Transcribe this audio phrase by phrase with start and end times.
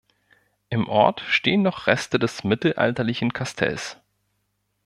[0.69, 3.97] Im Ort stehen noch Reste des mittelalterlichen Kastells.